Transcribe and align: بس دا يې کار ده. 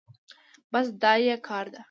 بس 0.71 0.85
دا 1.01 1.13
يې 1.25 1.35
کار 1.47 1.65
ده. 1.73 1.79